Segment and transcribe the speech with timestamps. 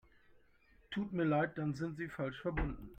[0.89, 2.89] Tut mir leid, dann sind Sie falsch verbunden.